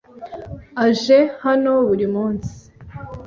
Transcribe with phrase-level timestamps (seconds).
[0.85, 2.53] aje hano buri munsi.